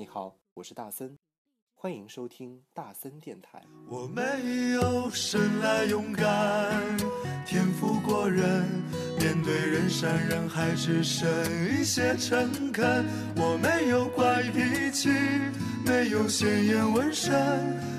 [0.00, 1.18] 你好，我是大森，
[1.74, 3.62] 欢迎收听大森电台。
[3.86, 4.22] 我没
[4.72, 6.96] 有生来勇敢，
[7.44, 8.66] 天赋过人，
[9.18, 11.28] 面对人山人海只剩
[11.68, 13.04] 一些诚恳。
[13.36, 15.10] 我没有怪脾气，
[15.84, 17.36] 没有鲜艳纹身，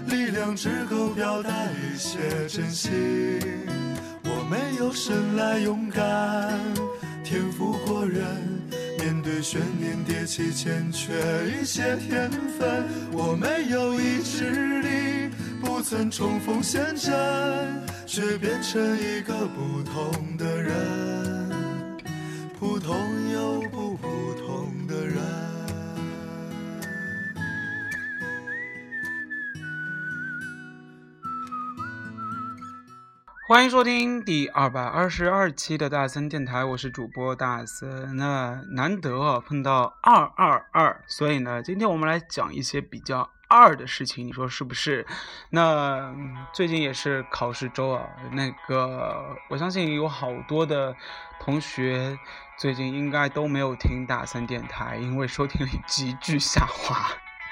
[0.08, 2.92] 力量只够表达一些真心。
[4.24, 6.60] 我没有生来勇敢，
[7.24, 8.26] 天赋过人，
[9.42, 11.14] 悬念迭起欠缺
[11.50, 12.86] 一些天分。
[13.12, 15.30] 我没有意志力，
[15.62, 17.12] 不曾冲锋陷阵，
[18.06, 21.50] 却变成一个不同的人，
[22.60, 22.96] 普通
[23.34, 24.41] 又不普通
[33.52, 38.16] 欢迎收听第二百二十二期的大森电台，我是主播大森。
[38.16, 45.06] 那难得啊碰到二二二，所以呢，今天我们来讲一些比较二的事情，你说是不是？
[45.50, 46.16] 那
[46.54, 50.96] 最近也是考试周啊，那个我相信有好多的
[51.38, 52.18] 同学
[52.58, 56.96] 最近应该都没有听大森电台，因为收听率急剧下滑。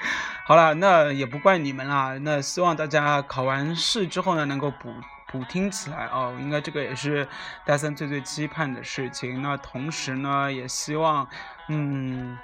[0.48, 2.16] 好了，那也不怪你们啦。
[2.22, 4.90] 那希望大家考完试之后呢，能够补
[5.30, 6.36] 补听起来哦。
[6.40, 7.26] 应该这个也是
[7.64, 9.40] 戴森最最期盼的事情。
[9.42, 11.28] 那同时呢，也希望，
[11.68, 12.38] 嗯，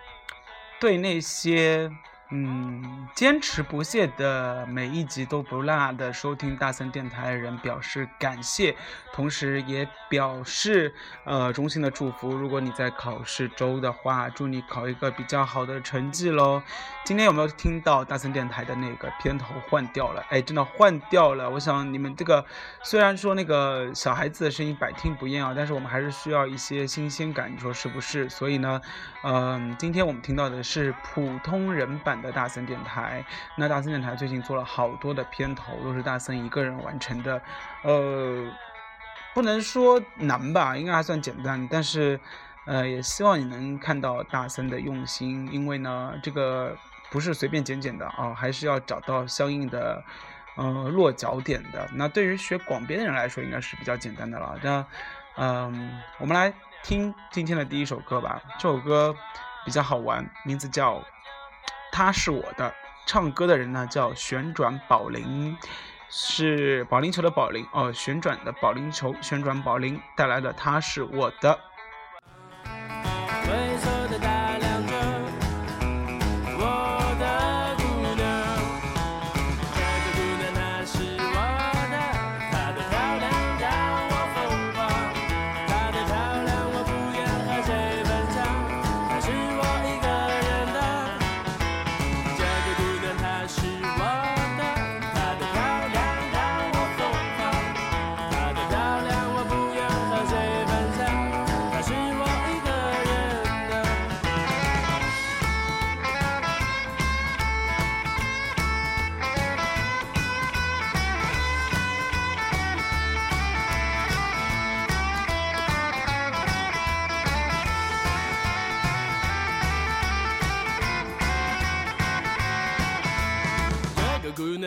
[0.80, 1.90] 对那些
[2.30, 8.74] 嗯坚持不懈的每一集都不落的收听大森电台的人表示感谢，
[9.12, 10.92] 同时也表示
[11.24, 12.34] 呃衷心的祝福。
[12.34, 16.60] 如果你在考试周的话，祝你考一个比较好的成绩喽。
[17.04, 20.24] 今天有没有听到大森电台的那个片头换掉了？
[20.28, 21.48] 哎，真的换掉了。
[21.48, 22.44] 我想你们这个
[22.82, 28.28] 虽然说那个小孩子的声音百听不厌啊，但是我们还是需要一些新鲜感，你说是不是？
[28.28, 28.80] 所以呢，
[29.22, 33.24] 嗯、今天我们听到的是普通人版的大森电台。
[33.56, 37.40] 那大森电台最近做了好多的片头，都是大森一个人完成的，
[37.82, 38.50] 呃，
[39.34, 42.18] 不能说难吧，应该还算简单，但是。
[42.68, 46.76] 呃，也希望你能看到大森的用心，因为呢，这个
[47.12, 50.02] 不是随便剪剪的啊，还是要找到相应的
[50.56, 51.88] 呃落脚点的。
[51.92, 54.58] 那对于学广编的人来说，应该是比较简单的了。
[54.64, 54.84] 那
[55.36, 58.42] 嗯、我们来听今天的第一首歌吧。
[58.58, 59.14] 这首歌
[59.64, 60.96] 比较好玩，名字叫
[61.96, 62.70] 《他是我的》，
[63.06, 65.56] 唱歌的人呢叫旋转保龄。
[66.10, 71.54] 是保龄球的保龄哦，旋转的保龄球，旋转保龄带来的《他是我的》。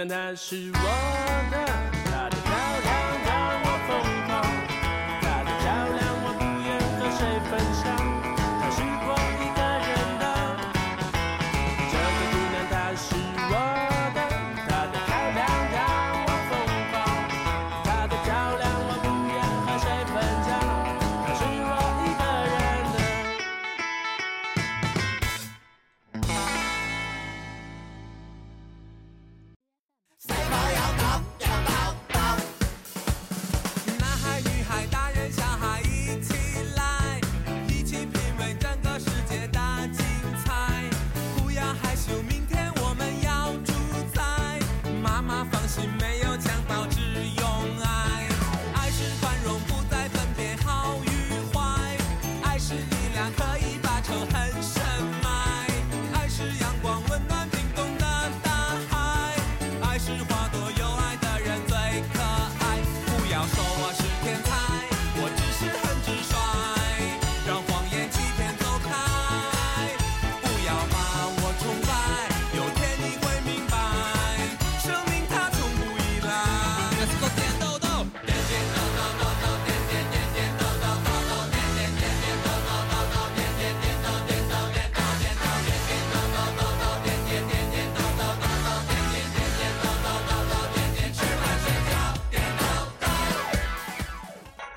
[0.10, 1.69] 那是我的。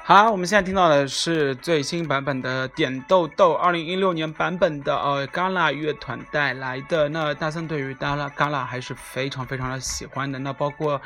[0.04, 7.08] 好，我们现在听到的是最新版本的《点豆豆》，二零一六年版本的呃 Gala 乐团带来的。
[7.10, 10.40] 那大森对于 Gala Gala 还是非常非常的喜欢的。
[10.40, 11.00] 那包括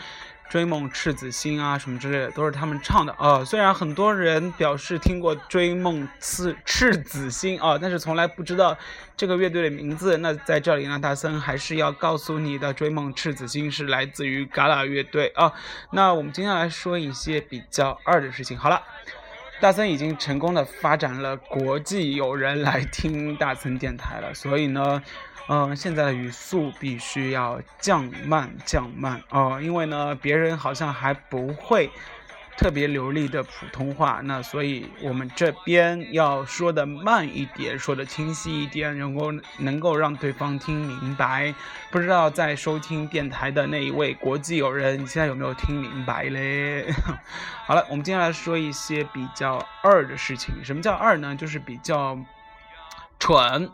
[0.48, 3.44] 追梦赤子心啊什么之类的，都是他们唱的啊。
[3.44, 8.76] 虽然很多人表示听过追梦赤赤子心啊，但是从来不知道
[9.16, 10.16] 这个乐队的名字。
[10.18, 15.52] 那在这里呢，大森还是要告诉你的，追梦赤子心是来自于 Gala 乐队啊。
[15.90, 18.56] 那我们今天来说一些比较二的事情。
[18.58, 18.82] 好了。
[19.58, 25.02] 大森已经成功的发展了国际友人来听大森电台了，所以呢，
[25.48, 31.90] 嗯、现在的语速必须要降慢降慢哦、因为呢，别人好像还不会
[32.56, 41.54] 特别流利的普通话，那所以我们这边要说的慢一点，说的清晰一点，能够能够让对方听明白。
[41.90, 46.86] 不知道在收听电台的那一位国际友人，你现在有没有听明白嘞？
[47.66, 50.64] 好了，我们接下来说一些比较二的事情。
[50.64, 51.36] 什么叫二呢？
[51.36, 52.18] 就是比较
[53.18, 53.70] 蠢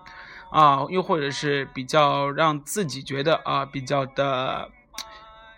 [0.52, 4.70] 啊，又或者是比较让自己觉得啊比较的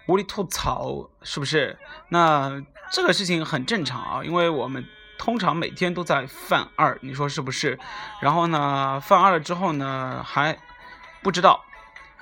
[0.06, 1.76] 无力吐槽，是不是？
[2.08, 2.62] 那
[2.93, 4.87] 这个事情很正常啊，因为我们
[5.19, 7.79] 通常每天都在犯二，你说是不是？
[8.20, 10.56] 然后呢，犯二了之后呢，还
[11.23, 11.64] 不知道，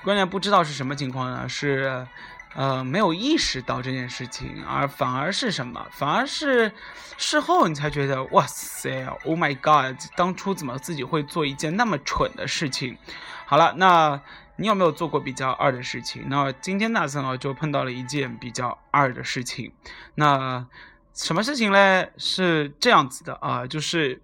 [0.02, 1.48] 关键不知道是什么情况呢？
[1.48, 2.06] 是。
[2.54, 5.87] 呃，没有意识到这件事情，而反而是什么？
[5.90, 6.70] 反而是
[7.16, 12.99] 事后你才觉得，哇塞，Oh my God，当初怎么自己会做一件那么蠢的事情？
[13.46, 14.20] 好了，那
[14.56, 16.25] 你有没有做过比较二的事情？
[16.28, 19.72] 那今天大森啊就碰到了一件比较二的事情。
[20.14, 20.66] 那
[21.14, 22.12] 什么事情嘞？
[22.19, 24.20] 是这样子的啊，就是。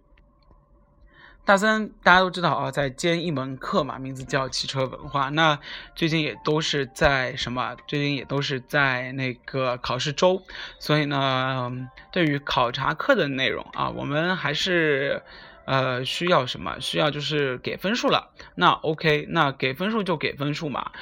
[1.49, 5.31] 大森大家都知道啊，在兼一门课嘛，名字叫汽车文化。
[5.31, 5.59] 那
[5.95, 7.75] 最近也都是在什么？
[7.87, 10.43] 最近也都是在那个考试周，
[10.79, 11.73] 所以呢，
[12.13, 15.23] 对于考察课的内容啊，我们还是
[15.65, 16.79] 呃需要什么？
[16.81, 18.29] 需要就是给分数了。
[18.55, 20.93] 那 OK，那给分数就给分数嘛。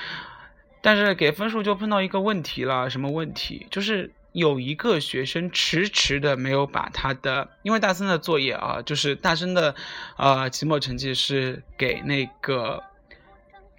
[0.80, 3.66] 但是给分数就碰到一个问题了，什么问题？
[3.72, 9.74] 就是有一个学生迟迟的没有把他的，因为大森的作业啊，就是大森的，
[10.18, 12.82] 呃，期末成绩是给那个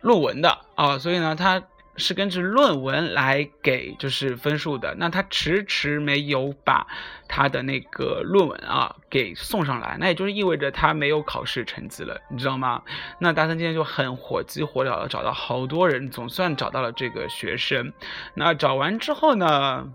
[0.01, 1.61] 论文的啊，所以呢，他
[1.95, 4.95] 是根据论文来给就是分数的。
[4.97, 6.87] 那他迟迟没有把
[7.27, 12.81] 他的那个论文啊给送上来，那也就是意味着他没有考试成绩了，你知道吗？
[13.19, 17.93] 那大森今天就很火急火燎的找到好多人，总算找到了这个学生。
[18.33, 19.93] 那找完之后呢？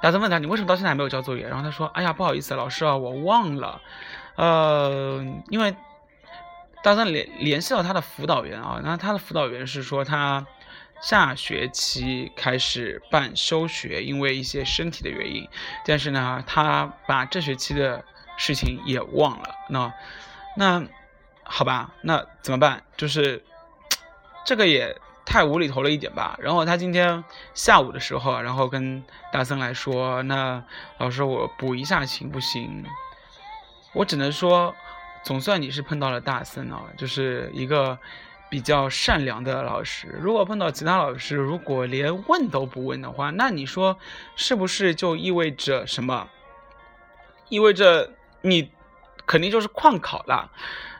[0.00, 3.80] 大森问他：“你为什么到现在还没有交作业？”然后他说：“哎呀，不好意思，老师啊，我忘了。
[4.36, 5.74] 呃，因为
[6.82, 10.46] 大森联联系到他的辅导员啊，那他的辅导员是说他
[11.00, 15.48] 下学期开始办休学，因为一些身体的原因。
[15.84, 18.04] 但是呢，他把这学期的
[18.36, 19.54] 事情也忘了。
[19.68, 19.92] 那
[20.56, 20.84] 那
[21.42, 22.84] 好吧，那怎么办？
[22.96, 23.42] 就是
[24.44, 24.96] 这个也。”
[25.28, 26.34] 太无厘头了一点吧。
[26.40, 30.64] 然后他今天下午的时候，然后跟大森来说：“那
[30.96, 32.82] 老师，我补一下行不行？”
[33.92, 34.74] 我只能说，
[35.22, 37.98] 总算你是碰到了大森啊，就是一个
[38.48, 40.08] 比较善良的老师。
[40.18, 43.98] 如果碰到其他老师，如果连问都不问的话，那你说
[44.34, 46.28] 是不是就意味着什么？
[47.50, 48.70] 意味着你
[49.26, 50.50] 肯定就是旷考了。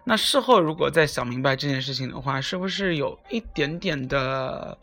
[0.09, 4.79] 那事后如果再想明白这件事情的话，是不是有一点点的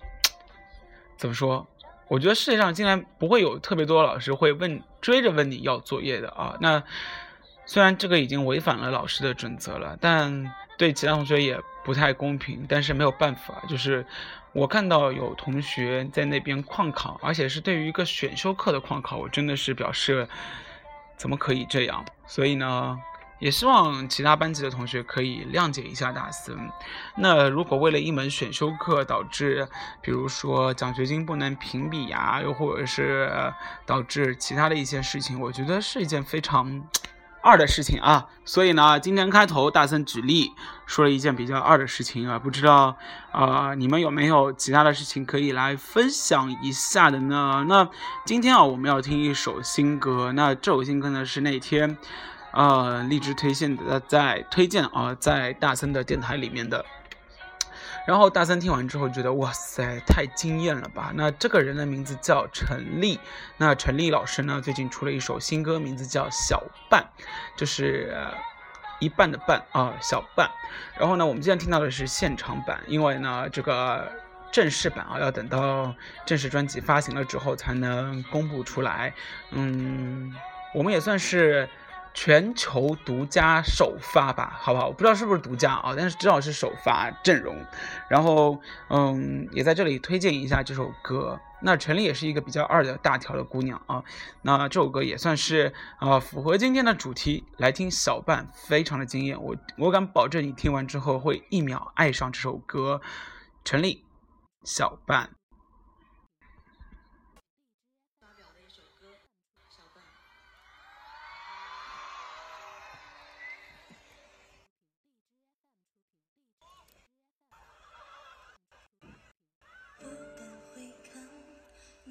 [1.17, 1.65] 怎么说？
[2.07, 6.55] 我觉得世界上竟然不会有特别多老师会问追着问你要作业的啊。
[6.61, 6.83] 那
[7.65, 12.63] 虽然这个已经违反了老师的准则了，但对其他同学也不太公平。
[12.69, 14.05] 但是没有办法，就是
[14.53, 20.27] 我看到有同学在那边旷考，而且是对于一个选修课的旷考，我真的是表示
[21.17, 22.05] 怎么可以这样？
[22.27, 22.99] 所以呢。
[23.39, 26.57] 也希望其他班级的同学可以谅解一下大森。
[27.17, 29.67] 那如果为了一门选修课导致，
[30.01, 33.53] 比如说奖学金不能评比呀，又或者是
[33.85, 36.81] 导致其他的一些事情，我觉得是一件非常
[37.41, 38.27] 二的事情啊。
[38.45, 40.51] 所以呢，今天开头大森举例
[40.85, 42.95] 说了一件比较二的事情啊，不知道
[43.31, 47.65] 啊、你们有没有其他的事情可以来分享一下的呢？
[47.67, 47.89] 那
[48.25, 51.97] 今天啊，我们要听一首新歌，那这首新歌呢是那天。
[52.55, 56.85] 呃，荔枝推荐的在推荐啊，在大森的电台里面的。
[58.07, 61.11] 然后大森听完之后觉得，哇塞，太惊艳了吧！
[61.15, 63.19] 那这个人的名字叫陈立，
[63.57, 67.03] 那陈立老师呢，最近出了一首新歌，名字叫《小半》，
[67.57, 68.15] 就是、
[68.99, 70.49] 一半的半啊，小半。
[70.97, 74.09] 然后呢，我们今天听到的是现场版，因为呢，这个
[74.49, 75.93] 正式版啊，要等到
[76.25, 79.13] 正式专辑发行了之后才能公布出来。
[79.51, 80.33] 嗯。
[80.73, 81.69] 我们也算是
[82.15, 84.87] 全球独家首发吧，好不好？
[84.87, 87.55] 我不知道是不是独家啊，但是至少是首发阵容。
[88.09, 88.57] 然后，
[88.89, 91.37] 嗯，也在这里推荐一下这首歌。
[91.61, 94.03] 那陈丽也是一个比较二的大条的姑娘啊，
[94.43, 97.43] 那这首歌也算是啊符合今天的主题。
[97.57, 103.01] 来听小半，非常的惊艳，我我敢保证你听完之后会一秒爱上这首歌。
[103.63, 104.05] 陈丽，
[104.63, 105.31] 小半。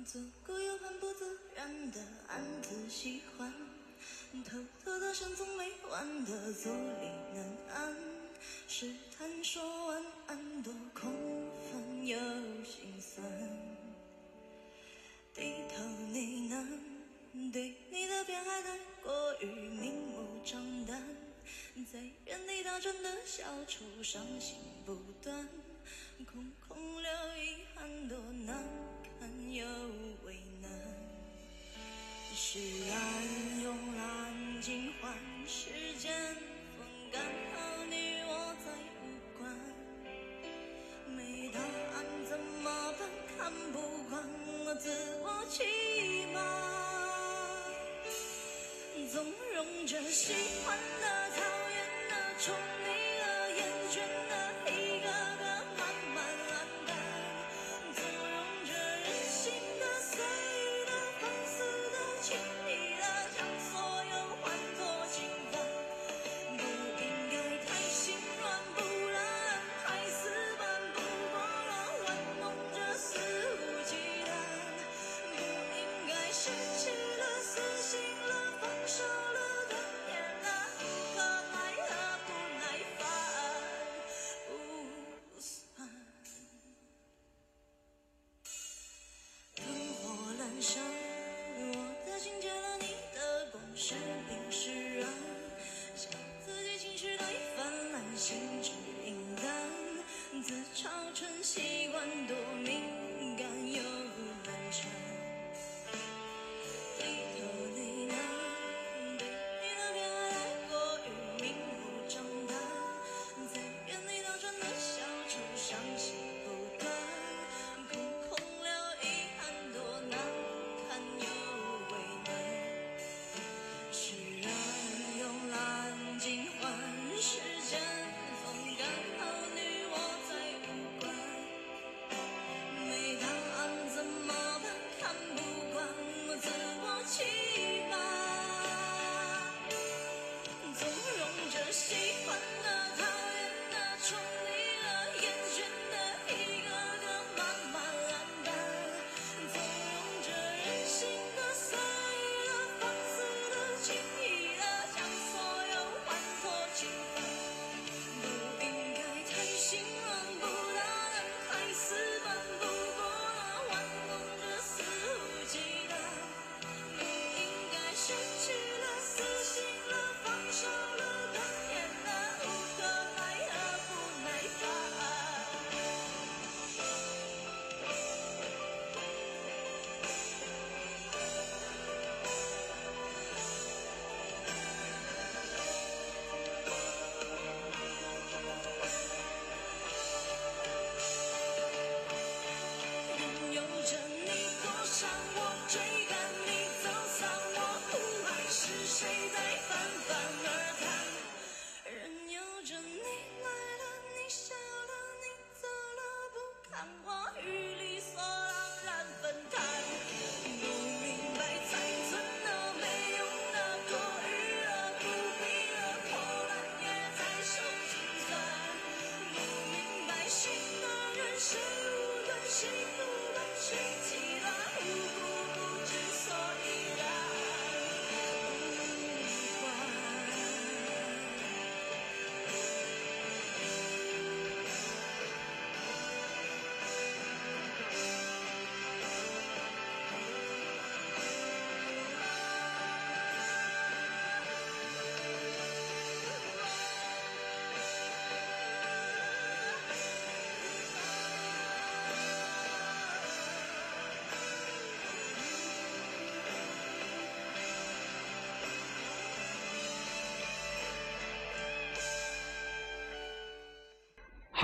[0.05, 3.51] 左顾右盼，不自然的暗自喜欢，
[4.45, 7.97] 偷偷的想从没完的坐立难安，
[8.69, 11.11] 试探说晚安，多空
[11.71, 12.19] 泛又
[12.65, 13.25] 心酸。
[15.33, 21.03] 低头呢喃，对你的偏爱太过于明目张胆，
[21.91, 25.49] 在原地打转的小丑，伤心不断，
[26.31, 28.63] 空空留遗憾，多难
[29.55, 29.65] 又
[30.27, 30.69] 为难。
[32.35, 32.59] 是
[32.91, 32.97] 滥
[33.63, 34.03] 用滥
[34.61, 35.15] 尽换
[35.47, 36.13] 时间
[36.77, 37.95] 风干，和你
[38.27, 38.31] 我
[38.65, 38.67] 再
[39.01, 39.03] 无
[39.39, 39.43] 关。
[41.17, 42.67] 没答案怎么
[42.99, 43.01] 办？
[43.37, 44.13] 看不惯
[44.65, 44.91] 我自
[45.23, 45.63] 我欺
[46.33, 46.37] 瞒，
[49.13, 50.33] 纵容着喜
[50.65, 51.37] 欢的、讨
[51.71, 51.77] 厌
[52.09, 52.55] 的、宠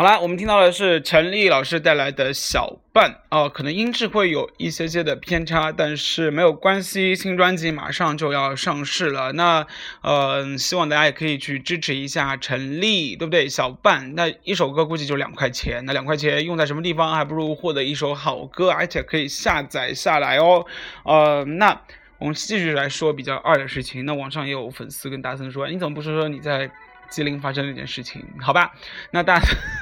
[0.00, 9.32] 好啦，我们听到的是陈丽老师带来的小半哦，可能音质会有一些些的偏差，但是没有关系，新专辑马上就要上市了。
[9.32, 9.66] 那
[10.00, 13.46] 呃，希望大家也可以去支持一下陈丽，对不对？
[13.46, 20.64] 小半，那一首歌估计就两块钱，那两块钱用在什么地方，还不如获得一首好歌，而且可以下载下来哦。
[21.04, 21.78] 呃，那
[22.16, 24.06] 我们继续来说比较二的事情。
[24.06, 26.70] 那网上也有粉丝跟大森说，你怎么不说说你在？
[27.10, 28.72] 吉林发生了一件事情，好吧？
[29.10, 29.40] 那大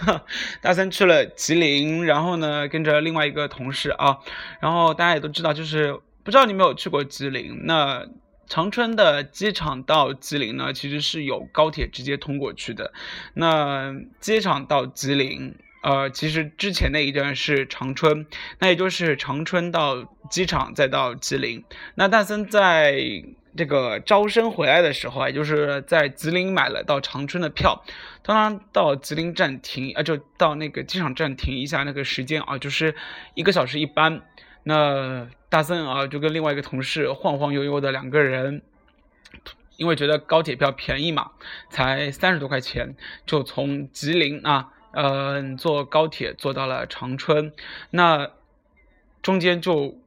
[0.62, 4.18] 大森去了吉林，然后呢，跟着另外一个同事啊，
[4.60, 5.92] 然后大家也都知道，就是
[6.24, 7.66] 不知道你没有去过吉林？
[7.66, 8.06] 那
[8.48, 12.92] 长春的机场到吉林呢，其实是有高铁直接通过去的。
[13.34, 18.26] 那机场到吉林，呃，其实之前那一段是长春，
[18.58, 21.62] 那也就是长春到机场再到吉林。
[21.94, 23.22] 那大森在。
[23.56, 27.82] 这个招生回来的时候啊，就是在吉林买了到长春的票，
[28.22, 32.94] 当他到吉林站停啊，就到那个机场站停一下，那个时间啊，就是
[33.34, 34.22] 一个小时一班。
[34.64, 38.62] 那大森啊，就跟另外一个同事晃晃悠悠的两个人，
[39.76, 41.30] 因为觉得高铁票便宜嘛，
[41.70, 42.94] 才三十多块钱，
[43.26, 47.52] 就从吉林啊，嗯，坐高铁坐到了长春。
[47.90, 48.30] 那
[49.22, 49.98] 中间就。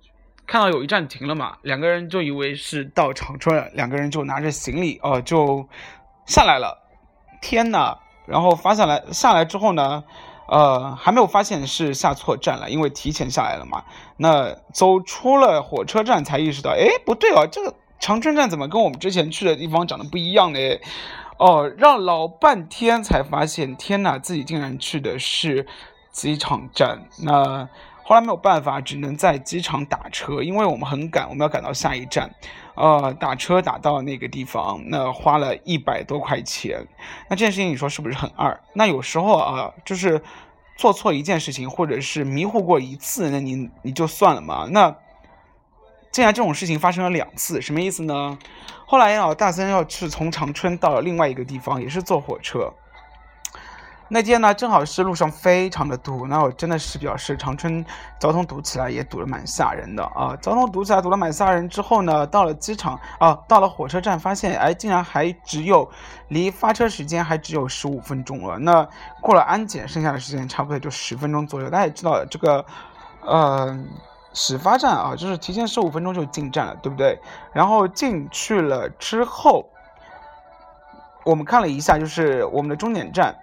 [0.52, 5.66] 看到有一站停了嘛，两个人就以为是到长春了，两个人就拿着行李哦就
[6.26, 6.78] 下来了。
[7.42, 7.98] 天呐！
[8.26, 10.04] 然后发下来下来之后呢，
[10.50, 13.86] 呃，还没有发现是下错站了，因为提前下来了嘛。
[14.18, 20.60] 那走出了火车站才意识到，哎，不对哦，这个长春站怎么跟我们之前去的地方长得不一样呢？
[21.38, 25.66] 哦，绕老半天才发现，天呐，自己竟然去的是
[26.12, 27.08] 机场站。
[27.24, 27.70] 那。
[28.12, 32.30] 后来没有办法，只能在机场打车，因为我们很赶，我们要赶到下一站，
[32.76, 36.86] 呃，打车打到那个地方，那花了一百多块钱。
[37.30, 38.60] 那这件事情你说是不是很二？
[38.74, 40.22] 那有时候啊，就是
[40.76, 44.68] 做错一件事情，或者是迷糊过一次，那你你就算了嘛。
[44.70, 44.94] 那
[46.12, 48.38] 竟然这种事情发生了两次，什么意思呢？
[48.86, 52.74] 后来啊，大森要去从长春到另外一个地方，也是坐火车。
[54.14, 57.84] 那天呢，正好是路上非常的堵，那我真的是表示长春
[58.20, 60.36] 交通堵起来也堵得蛮吓人的啊！
[60.42, 65.90] 交通堵起来堵得蛮吓人之后呢，到了机场啊，到了火车站，发现哎，竟然还只有
[66.28, 68.60] 离发车时间还只有十五分钟了。
[68.60, 68.86] 那
[69.22, 71.70] 过了安检，剩下的时间差不多就十分钟左右。
[71.70, 72.66] 大家也知道这个，
[73.22, 73.80] 呃，
[74.34, 77.18] 始发站啊，就是提前十五分钟就进站了，对不对？
[77.54, 79.70] 然后进去了之后，
[81.24, 83.34] 我们看了一下，就是我们的终点站。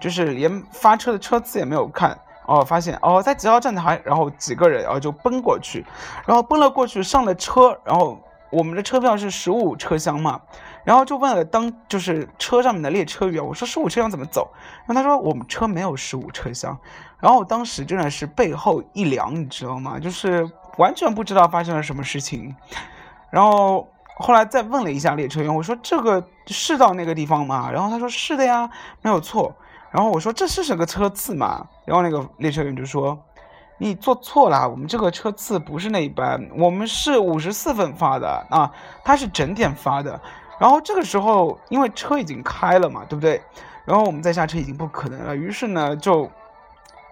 [0.00, 5.84] 就是连发车的车次也没有看哦，发现哦在几号站台，然后几个人然后就奔过去，
[6.26, 8.18] 然后奔了过去上了车，然后
[8.50, 10.40] 我们的车票是十五车厢嘛，
[10.84, 14.50] 然后就问了当就是车上面的列车员，我说十五车厢怎么走？
[14.86, 16.78] 然后他说我们车没有十五车厢，
[17.18, 19.98] 然后我当时真的是背后一凉，你知道吗？
[19.98, 22.54] 就是完全不知道发生了什么事情，
[23.30, 27.70] 然后后来再问了一下列车员，我说这个是到那个地方吗？
[27.72, 28.68] 然后他说是的呀，
[29.00, 29.56] 没有错。
[29.94, 31.64] 然后我说这是什么车次嘛？
[31.84, 33.16] 然后那个列车员就说
[33.78, 38.68] ：“你坐错了，我们这个车次不是那一班，我们是五十四分发的啊，
[39.04, 40.20] 他是整点发的。”
[40.58, 43.40] 然后这个时候因为车已经开了嘛，对不对？
[43.84, 46.28] 然后我们再下车已经不可能了，于是呢就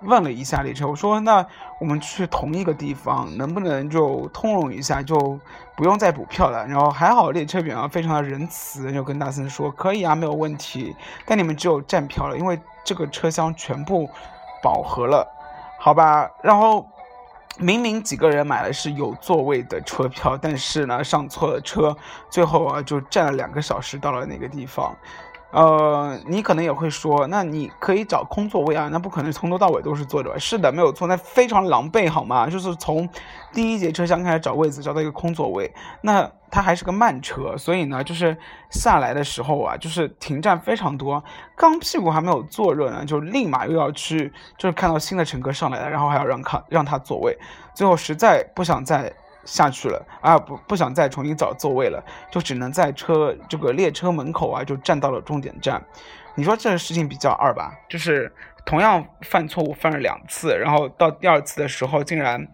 [0.05, 1.47] 问了一下列车，我说：“那
[1.81, 5.39] 我们去同一个地方，能不能就通融一下，就
[5.77, 10.95] 不用再补票了？”然后还好列车员啊非常的仁慈，就跟大森说：“可以啊，没有问题，
[11.27, 14.11] 但你们只有站票了，因为。”这个车厢全部
[14.61, 15.25] 饱和了，
[15.79, 16.29] 好吧。
[16.43, 16.85] 然后
[17.57, 21.97] 明明几个人买的是有座位的车票，但是呢上错了车，
[22.29, 24.97] 最后啊就站了两个小时到了那个地方。
[25.53, 30.39] 呃，你可能也会说，那你可以找空座位啊，那不可能从头到尾都是坐着？
[30.39, 32.49] 是的，没有错，那非常狼狈，好吗？
[32.49, 33.07] 就是从
[33.53, 38.35] 第一节车厢开始找位子，找到一个空座位，那它还是个慢车，所以呢，就是
[38.71, 41.23] 下来的时候啊，就是停站非常多，
[41.55, 47.39] 刚屁股还没有坐热呢，就立马又要去，就是看到新的乘客上来了，然后还要让看让他座位，
[47.75, 49.13] 最后实在不想再。
[49.45, 55.85] 下去了啊，不不想再重新找座位了，就只能在车这个列车门口啊，就站到了终点站。
[56.35, 57.75] 你说这事情比较二吧？
[57.89, 58.33] 就是
[58.65, 62.49] 同样犯错误犯了两次，然后到第二次的时候，竟然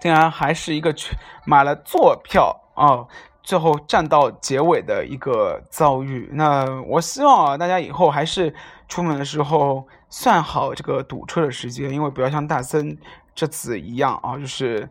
[0.00, 3.04] 竟然还是一个去买了坐票啊，
[3.42, 6.30] 最后站到结尾的一个遭遇。
[6.32, 8.54] 那我希望啊，大家以后还是
[8.88, 12.96] 出门的时候算好这个堵车的时间，因为不要像大森
[13.34, 14.88] 这次一样啊，就是。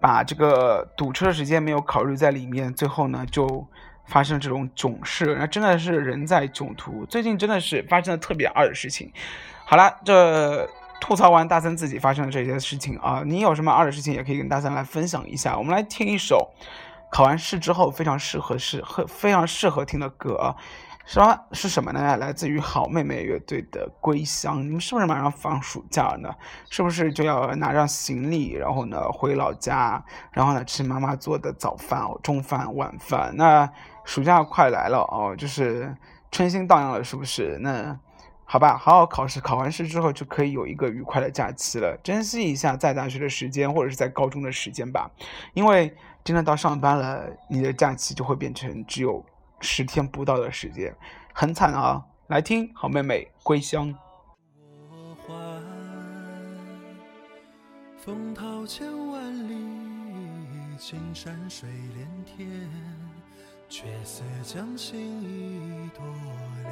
[0.00, 3.66] 把这个堵车的时间没有考虑在里面，最后呢就
[4.06, 7.04] 发生这种囧事，那真的是人在囧途。
[7.06, 9.12] 最近真的是发生了特别二的事情。
[9.64, 10.68] 好了，这
[11.00, 15.58] 吐槽完大森自己发生的这些事情啊，你有什么二的事情也可以跟大森来分享一下。
[15.58, 16.52] 我们来听一首
[17.10, 20.56] 考完试之后非常适合适非常适合听的歌啊。
[21.06, 22.16] 什么是什么呢？
[22.16, 24.58] 来自于好妹妹乐队的《归乡》。
[24.64, 26.34] 你们是不是马上放暑假了呢？
[26.68, 33.32] 是不是就要拿上行李，然后呢回老家，然后呢吃妈妈做的早饭、中饭、晚饭？
[33.36, 33.70] 那
[34.04, 35.96] 暑假快来了哦，就是
[36.32, 37.56] 春心荡漾了，是不是？
[37.60, 37.96] 那
[38.44, 41.96] 好吧，好好考试，考完试之后就可以有一个愉快的假期了。
[42.02, 45.08] 珍惜一下在大学的时间，或者是在高中的时间吧，
[45.54, 49.24] 因为真的到上班了，你的假期就会变成只有。
[49.60, 50.94] 十天不到的时间，
[51.32, 52.04] 很惨啊！
[52.28, 53.88] 来听好妹妹《归乡》。
[54.90, 55.62] 我还
[57.98, 59.56] 风涛千万里，
[60.78, 62.48] 青山水连天，
[63.68, 66.04] 却似将心一朵
[66.62, 66.66] 莲。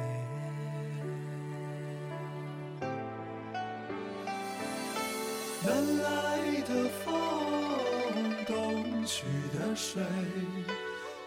[5.65, 7.13] 南来的风，
[8.45, 9.25] 东去
[9.57, 10.03] 的水。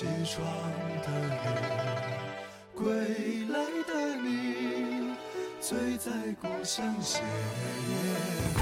[0.00, 0.42] 西窗
[1.02, 1.36] 的雨，
[2.74, 2.84] 归
[3.52, 5.14] 来的你，
[5.60, 6.10] 醉在
[6.40, 7.24] 故乡斜月
[8.56, 8.60] 里。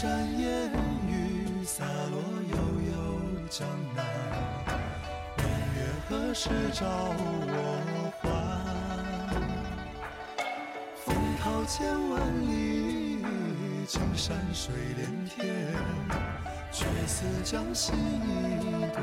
[0.00, 0.08] 山
[0.38, 0.70] 烟
[1.08, 2.94] 雨洒落悠悠
[3.50, 4.04] 江南，
[5.38, 7.42] 明月何时照我
[8.22, 8.24] 还？
[11.04, 13.24] 风涛千万里，
[13.88, 15.74] 青山水连天，
[16.70, 19.02] 却似将心一朵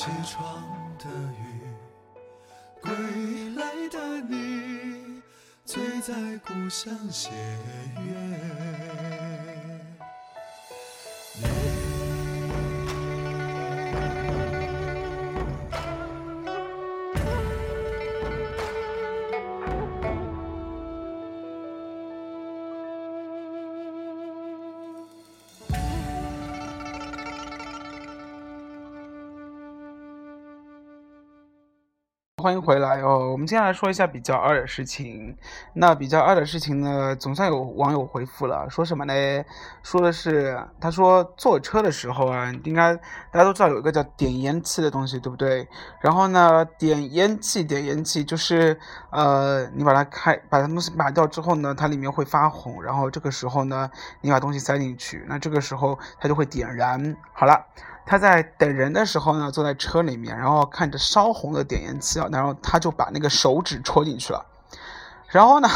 [0.00, 0.64] 西窗
[0.98, 1.60] 的雨，
[2.80, 2.90] 归
[3.54, 5.20] 来的你，
[5.66, 7.28] 醉在故乡斜
[8.02, 9.19] 月。
[32.40, 33.30] 欢迎回来哦！
[33.30, 35.36] 我们接下来说一下比较二的事情。
[35.74, 39.12] 那比较二的事情呢，总算有网友回复了，说什么呢？
[39.82, 42.96] 说的是，他说坐车的时候啊，应该
[43.30, 45.68] 大家都知道有一个叫点烟器的东西，对不对？
[46.00, 53.90] 然后呢，点烟器，点烟器就是呃，你把它开，把它东西拔掉之后呢，它里面会发红，然后这个时候呢，
[54.22, 57.14] 你把东西塞进去，那这个时候它就会点燃。
[57.34, 57.66] 好了。
[58.06, 64.44] 他在等人的时候呢，坐在车里面，然后看着烧红的点烟器啊，然后他就把那个手指戳进去了，
[65.28, 65.68] 然后呢，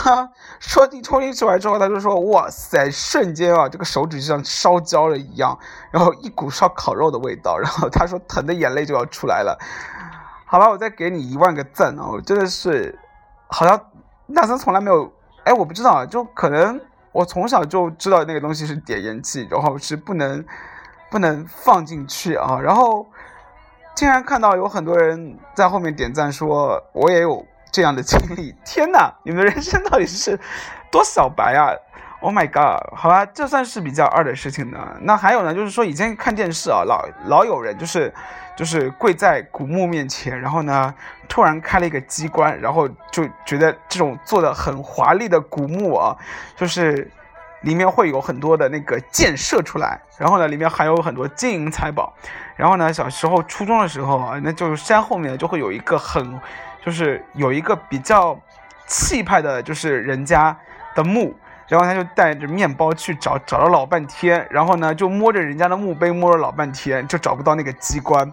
[0.59, 5.57] 说你冲进去完之后，他就说：“哇塞，瞬间啊，这个手指就像烧焦了一样，
[5.93, 9.57] 然后一股烧烤肉的味道。”然后他说疼的眼泪就要出来了。
[10.47, 12.21] 好吧，我再给你一万个赞哦！
[12.21, 12.99] 真的是，
[13.47, 13.81] 好像
[14.27, 15.13] 那森从来没有，
[15.45, 16.81] 哎，我不知道，就可能
[17.13, 20.45] 我从小就知道那个东西是点烟器，然后是不能
[21.15, 22.59] 不能放进去啊。
[22.61, 23.07] 然后
[23.95, 27.47] 竟然看到有很多人在后面点赞说，我也有。
[27.75, 29.13] 这样的经历， 天哪！
[29.25, 30.39] 你们的人生到底是
[30.93, 31.75] 多小白啊
[32.21, 32.97] ？Oh my god！
[32.97, 34.79] 好吧，这算是比较二的事情呢。
[35.01, 38.15] 那还有呢，就是说以前看电视啊，老老有人就是
[38.55, 40.95] 就是跪在古墓面前，然后呢
[41.29, 46.17] 突然开了一个机关，然后就觉得这种做的很华丽的古墓啊，
[46.55, 47.11] 就是
[47.65, 52.15] 里面会有很多的那个箭射出来，然后呢里面还有很多金银财宝。
[52.57, 56.41] 然后呢小时候初中的时候啊，那就是山后面就会有一个很。
[56.85, 58.39] 就是有一个比较
[58.87, 60.55] 气派的，就是人家
[60.95, 61.35] 的墓，
[61.67, 68.31] 然后他就带着面包去找，找了老半天，然后呢就摸着人家的墓碑摸了老半天，就找不到那个机关。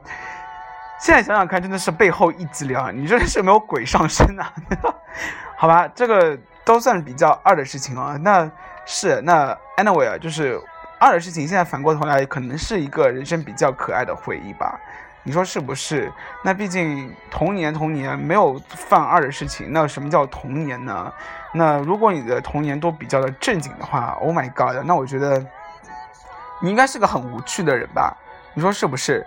[1.00, 4.52] 现在想想看，真的是背后一脊梁，你真的是没有鬼上身啊？
[5.56, 8.18] 好吧，这个都算比较二的事情啊。
[8.20, 8.52] 那
[8.86, 10.62] 是那 anyway，就是
[11.00, 14.80] 二的事情，现在反过头来，可能是一个人生比较可爱的回忆吧。
[15.24, 16.12] 你说是不是？
[16.44, 21.14] 那毕竟童年童年没有犯二的事情，那什么叫童年呢？
[21.54, 25.46] 那如果你的童年都比较的正经的话，Oh my God，那我觉得
[26.60, 28.18] 你应该是个很无趣的人吧？
[28.56, 29.26] 你说是不是？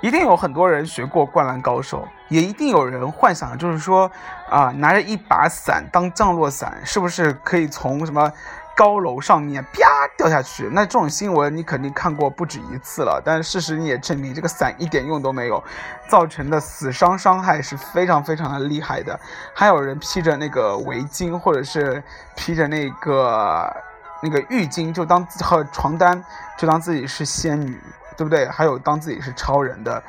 [0.00, 4.10] 一定有很多人学过灌篮高手，也一定有人幻想，就是说
[4.48, 8.32] 啊，拿着一把伞当降落伞，是不是可以从什么？
[8.74, 13.20] 高楼上面啪掉下去，那这种新闻你肯定看过不止一次了。
[13.24, 15.62] 但事实你也证明，这个伞一点用都没有，
[16.08, 19.18] 造成的死伤伤害是非常非常的厉害的。
[19.54, 22.02] 还有人披着那个围巾，或者是
[22.34, 23.76] 披着那个
[24.22, 26.24] 那个浴巾，就当和床单，
[26.56, 27.78] 就当自己是仙女，
[28.16, 28.46] 对不对？
[28.48, 30.02] 还有当自己是超人的。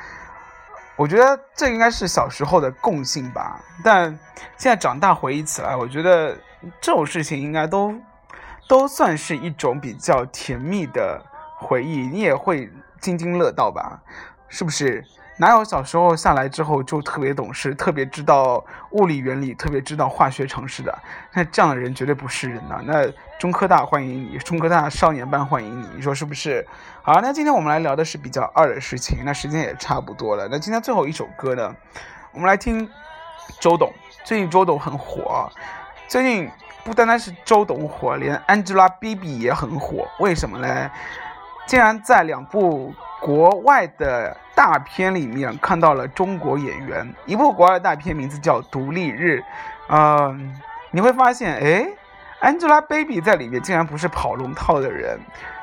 [0.96, 3.60] 我觉得这应该是小时候的共性吧。
[3.84, 4.06] 但
[4.56, 6.34] 现在长大回忆起来，我觉得
[6.80, 7.94] 这种事情应该都。
[8.68, 11.22] 都算是一种比较甜蜜的
[11.56, 14.00] 回忆，你也会津津乐道吧？
[14.48, 15.04] 是不是？
[15.36, 20.96] 哪有小时候下来之后就特别懂事，特别知道物理原理，特别知道化学常识的？
[21.32, 22.80] 那这样的人绝对不是人呐！
[22.84, 23.04] 那
[23.36, 26.64] 中科大欢迎你，中科大少年班欢迎你，你说是不是？
[27.02, 30.46] 好，那今天我们来聊的是比较二的事情，那时间也差不多了。
[30.48, 31.74] 那今天最后一首歌呢，
[32.32, 32.88] 我们来听
[33.58, 33.92] 周董。
[34.22, 35.50] 最近周董很火，
[36.06, 36.48] 最近。
[36.84, 40.06] 不单单是周董火，连 Angelababy 也很火。
[40.20, 40.90] 为什么呢？
[41.66, 42.92] 竟然在两部
[43.22, 47.10] 国外的大片里面看到了中国演员。
[47.24, 49.40] 一部国外大片名字叫《独立日》，
[49.88, 50.54] 嗯，
[50.90, 51.88] 你会发现，哎
[52.42, 55.18] ，Angelababy 在里面竟然不是跑龙套的人，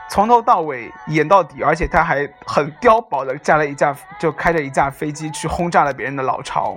[0.09, 6.75] 从头到尾演到底，而且她还很碉堡的驾了一架，就开着一架飞机去轰炸了别人的老巢。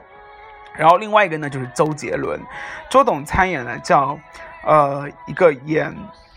[0.77, 2.41] 然后另外一个呢，就是周杰伦，
[2.91, 4.19] 周董参演了叫，
[4.65, 5.95] 呃，一个演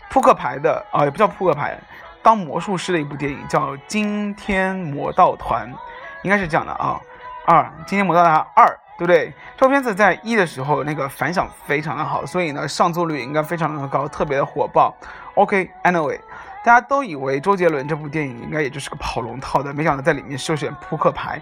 [0.08, 1.78] 扑克牌的啊，也不叫扑克牌，
[2.22, 5.68] 当魔术师的一部电影，叫《惊天魔盗团》，
[6.22, 7.00] 应该是这样的啊。
[7.46, 8.66] 二，《惊天魔盗团二》，
[8.98, 9.32] 对不对？
[9.56, 14.94] 这部片子在一的时候那个反响非常的好，所以呢上座率应该非常的高，特别的火爆。
[15.34, 16.20] OK，Anyway，
[16.62, 21.40] 大家都以为周杰伦这部电影应该也就是个跑龙套的，没想到在里面秀选扑克牌。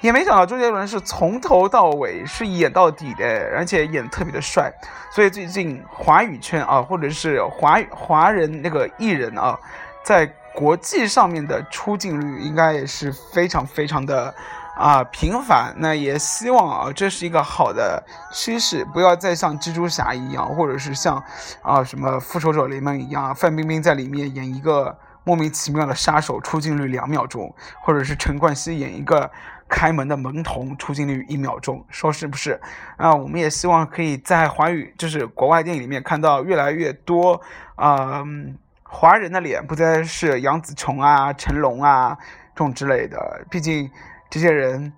[0.00, 3.24] 也没想到周杰伦是从头到尾是演到底的，
[3.56, 4.72] 而且演特别的帅，
[5.10, 9.58] 所以最近华语圈啊，或者是华华人那个艺人啊，
[10.04, 14.32] 在国际上面的出镜率应该也是非常非常的
[14.76, 15.74] 啊频繁。
[15.78, 18.00] 那也希望啊，这是一个好的
[18.32, 21.20] 趋势，不要再像蜘蛛侠一样，或者是像
[21.60, 29.28] 啊什么复仇者联盟一样，范冰冰在里面演一个莫名其妙的杀手，出镜率两秒钟，或者是陈冠希演一个。
[29.68, 32.58] 开门的门童出镜率一秒钟，说是不是？
[32.96, 37.40] 啊，我们也希望可以在华语，就是国外电影里面看到越来越多，
[37.76, 38.24] 啊，
[38.82, 42.16] 华人的脸，不再是杨紫琼啊、成龙啊
[42.54, 43.44] 这种之类的。
[43.50, 43.90] 毕竟
[44.30, 44.92] 这些人，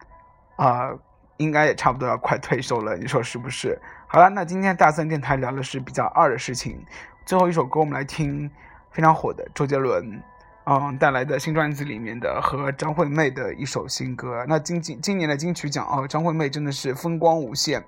[0.57, 0.91] 啊，
[1.39, 3.81] 应该也差不多要快退休了，你说是不是？
[4.07, 6.85] 好了，那今天大森电台聊的是比较二的事情，
[7.27, 8.51] 最后一首歌我们来听
[8.93, 10.23] 非常火的周杰伦。
[10.65, 17.85] 嗯，带来的新专辑里面的和张惠妹的一首新歌，那今今今年的金曲奖哦，张惠妹真的是风光无限。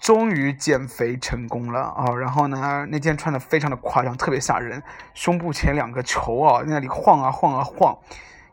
[0.00, 4.82] 终于减肥成功了啊，然后呢，那件穿的非常的夸张，特别吓人，
[5.14, 7.96] 胸部前两个球啊，在那里晃啊晃啊晃。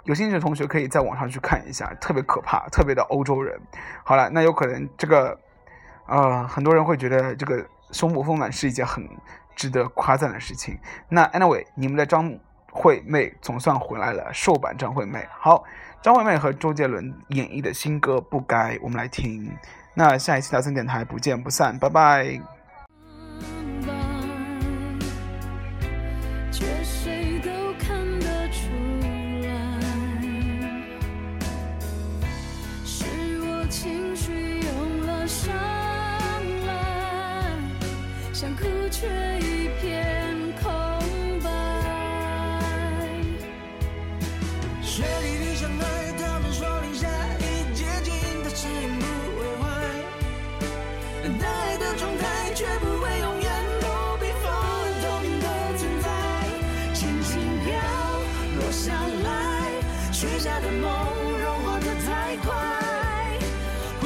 [0.04, 3.60] 有兴趣的同学可以在网上去看一下，特别可怕，特别的欧洲人。
[4.04, 5.40] 好了，那有可能这个
[6.06, 9.10] 呃很多人会觉得这个胸部丰满是一件很
[9.56, 10.78] 值得夸赞的事情，
[11.10, 12.38] 那 anyway 你们的张。
[12.71, 15.25] 惠妹总算回来了，瘦版张惠妹。
[15.39, 15.63] 好，
[16.01, 19.51] 张惠妹和周杰伦演绎的新歌《不该》，我们来听。
[19.93, 22.57] 那下一期大森电台不见不散，拜拜。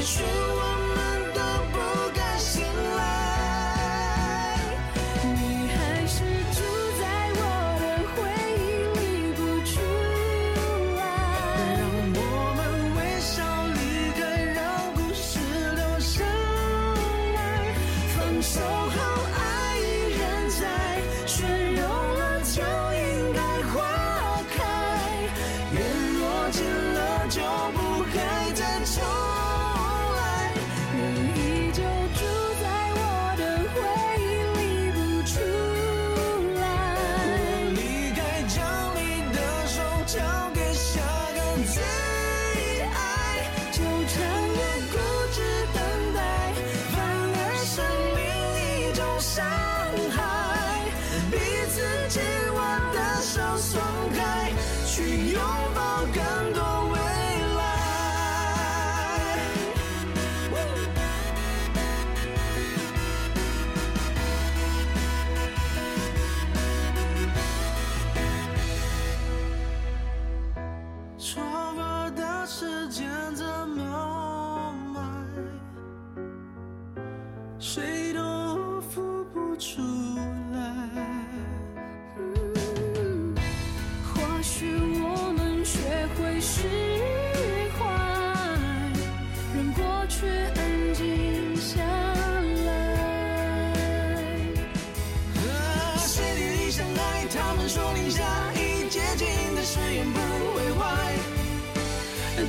[0.04, 0.41] true.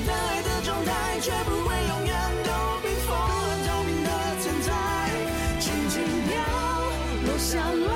[0.06, 2.50] 但爱的状态却不会永远都
[2.80, 3.14] 冰封
[3.66, 4.72] 透明的存在
[5.60, 6.32] 轻轻飘
[7.26, 7.90] 落下来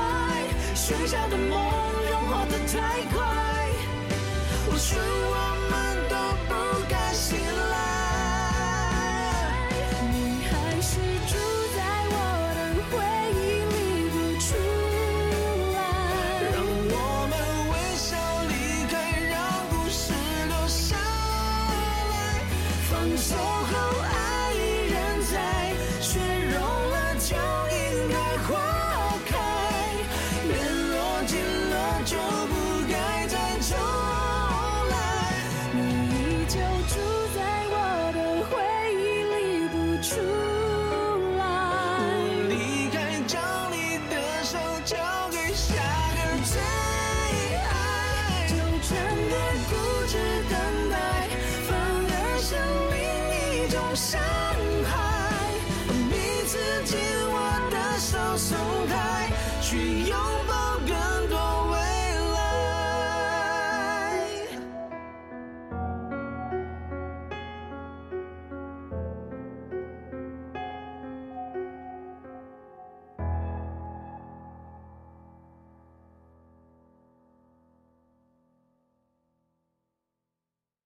[0.75, 1.59] 许下的梦
[2.11, 3.17] 融化的太快
[4.67, 5.37] 或许我
[5.71, 5.75] 们
[6.11, 6.15] 都
[6.49, 6.66] 不